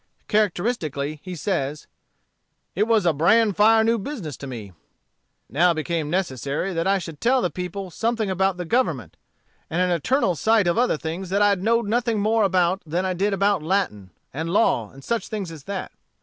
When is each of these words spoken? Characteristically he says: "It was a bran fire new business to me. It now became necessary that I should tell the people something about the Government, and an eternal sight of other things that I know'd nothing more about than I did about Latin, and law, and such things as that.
Characteristically 0.27 1.19
he 1.21 1.35
says: 1.35 1.85
"It 2.73 2.87
was 2.87 3.05
a 3.05 3.13
bran 3.13 3.53
fire 3.53 3.83
new 3.83 3.99
business 3.99 4.35
to 4.37 4.47
me. 4.47 4.69
It 4.69 4.73
now 5.47 5.75
became 5.75 6.09
necessary 6.09 6.73
that 6.73 6.87
I 6.87 6.97
should 6.97 7.21
tell 7.21 7.39
the 7.39 7.51
people 7.51 7.91
something 7.91 8.27
about 8.27 8.57
the 8.57 8.65
Government, 8.65 9.15
and 9.69 9.79
an 9.79 9.91
eternal 9.91 10.33
sight 10.33 10.65
of 10.65 10.75
other 10.75 10.97
things 10.97 11.29
that 11.29 11.43
I 11.43 11.53
know'd 11.53 11.87
nothing 11.87 12.19
more 12.19 12.43
about 12.45 12.81
than 12.83 13.05
I 13.05 13.13
did 13.13 13.31
about 13.31 13.61
Latin, 13.61 14.09
and 14.33 14.49
law, 14.49 14.89
and 14.91 15.03
such 15.03 15.27
things 15.27 15.51
as 15.51 15.65
that. 15.65 15.91